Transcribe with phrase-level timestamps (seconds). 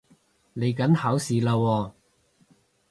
[0.55, 1.91] 嚟緊考試喇喎